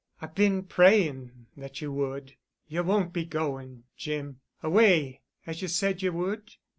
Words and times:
"I've 0.19 0.33
been 0.33 0.63
praying 0.63 1.45
that 1.55 1.79
you 1.79 1.91
would—you 1.91 2.81
won't 2.81 3.13
be 3.13 3.23
going, 3.23 3.83
Jim—away—as 3.95 5.61
you 5.61 5.67
said 5.67 6.01
you 6.01 6.11
would?" 6.11 6.53